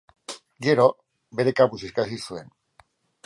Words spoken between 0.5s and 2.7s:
Gero, bere kabuz ikasi zuen.